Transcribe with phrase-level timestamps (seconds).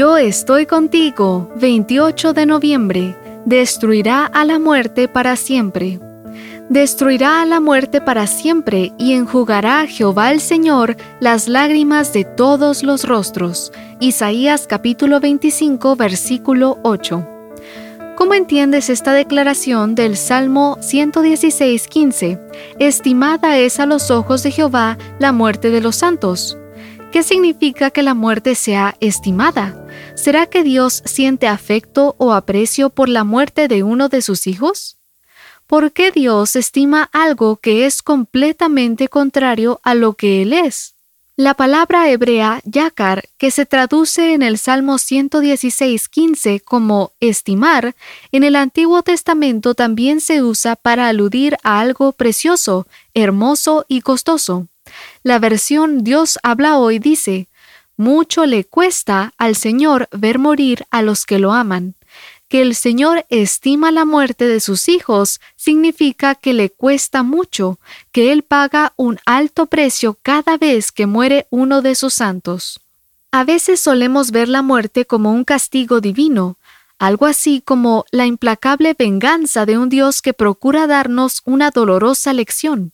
[0.00, 6.00] Yo estoy contigo, 28 de noviembre, destruirá a la muerte para siempre.
[6.70, 12.82] Destruirá a la muerte para siempre y enjugará Jehová el Señor las lágrimas de todos
[12.82, 13.72] los rostros.
[14.00, 17.28] Isaías capítulo 25 versículo 8.
[18.16, 22.40] ¿Cómo entiendes esta declaración del Salmo 116.15?
[22.78, 26.56] Estimada es a los ojos de Jehová la muerte de los santos.
[27.12, 29.79] ¿Qué significa que la muerte sea estimada?
[30.14, 34.98] ¿Será que Dios siente afecto o aprecio por la muerte de uno de sus hijos?
[35.66, 40.94] ¿Por qué Dios estima algo que es completamente contrario a lo que Él es?
[41.36, 47.94] La palabra hebrea yakar, que se traduce en el Salmo 116.15 como estimar,
[48.30, 54.66] en el Antiguo Testamento también se usa para aludir a algo precioso, hermoso y costoso.
[55.22, 57.48] La versión Dios habla hoy dice,
[58.00, 61.94] mucho le cuesta al Señor ver morir a los que lo aman
[62.50, 67.78] que el Señor estima la muerte de sus hijos significa que le cuesta mucho,
[68.10, 72.80] que Él paga un alto precio cada vez que muere uno de sus santos.
[73.30, 76.56] A veces solemos ver la muerte como un castigo divino,
[76.98, 82.92] algo así como la implacable venganza de un Dios que procura darnos una dolorosa lección.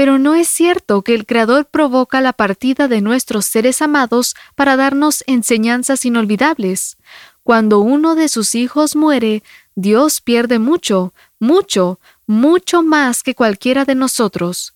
[0.00, 4.74] Pero no es cierto que el Creador provoca la partida de nuestros seres amados para
[4.78, 6.96] darnos enseñanzas inolvidables.
[7.42, 9.42] Cuando uno de sus hijos muere,
[9.74, 14.72] Dios pierde mucho, mucho, mucho más que cualquiera de nosotros.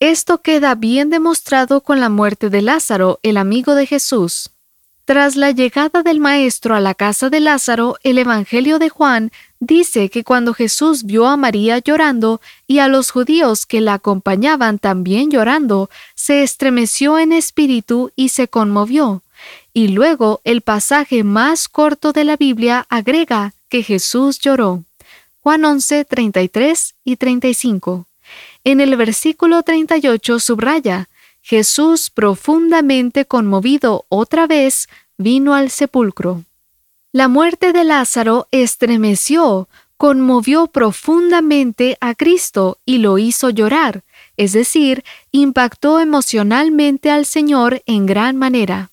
[0.00, 4.48] Esto queda bien demostrado con la muerte de Lázaro, el amigo de Jesús.
[5.04, 9.30] Tras la llegada del Maestro a la casa de Lázaro, el Evangelio de Juan
[9.66, 14.78] dice que cuando Jesús vio a María llorando y a los judíos que la acompañaban
[14.78, 19.22] también llorando, se estremeció en espíritu y se conmovió.
[19.72, 24.84] Y luego el pasaje más corto de la Biblia agrega que Jesús lloró.
[25.40, 28.06] Juan 11, 33 y 35.
[28.64, 31.08] En el versículo 38 subraya,
[31.42, 34.88] Jesús profundamente conmovido otra vez
[35.18, 36.44] vino al sepulcro.
[37.14, 44.02] La muerte de Lázaro estremeció, conmovió profundamente a Cristo y lo hizo llorar,
[44.36, 48.90] es decir, impactó emocionalmente al Señor en gran manera.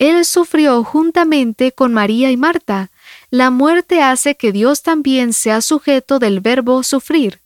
[0.00, 2.90] Él sufrió juntamente con María y Marta.
[3.30, 7.38] La muerte hace que Dios también sea sujeto del verbo sufrir.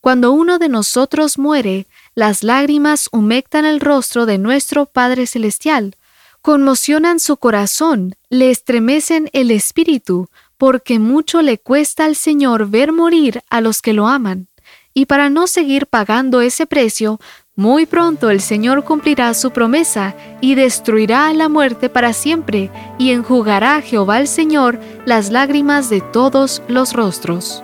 [0.00, 5.96] Cuando uno de nosotros muere, las lágrimas humectan el rostro de nuestro Padre Celestial,
[6.42, 13.42] conmocionan su corazón, le estremecen el espíritu, porque mucho le cuesta al Señor ver morir
[13.50, 14.48] a los que lo aman.
[14.92, 17.20] Y para no seguir pagando ese precio,
[17.54, 23.10] muy pronto el Señor cumplirá su promesa y destruirá a la muerte para siempre y
[23.10, 27.62] enjugará a Jehová el Señor las lágrimas de todos los rostros.